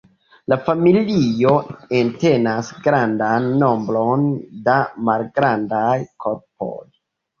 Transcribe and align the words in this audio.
La 0.51 0.55
familio 0.67 1.51
entenas 1.97 2.71
grandan 2.87 3.47
nombron 3.67 4.27
da 4.71 4.79
malgrandaj 5.11 5.95
korpoj. 6.27 6.75